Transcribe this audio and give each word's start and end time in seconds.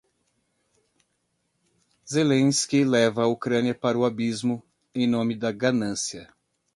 Zelensky 2.09 2.83
leva 2.83 3.21
a 3.23 3.27
Ucrânia 3.27 3.75
para 3.75 3.95
o 3.99 4.03
abismo 4.03 4.63
em 4.95 5.05
nome 5.05 5.35
da 5.35 5.51
ganância 5.51 6.27